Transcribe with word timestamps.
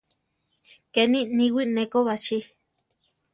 Keni 0.93 1.19
niwí 1.35 1.63
neko 1.75 1.99
bachí. 2.07 2.37